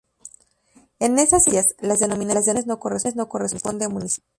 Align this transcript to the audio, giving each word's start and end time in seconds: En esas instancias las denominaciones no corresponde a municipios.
En 0.97 1.19
esas 1.19 1.45
instancias 1.45 1.75
las 1.79 1.99
denominaciones 1.99 2.65
no 2.65 2.79
corresponde 2.79 3.85
a 3.85 3.89
municipios. 3.89 4.27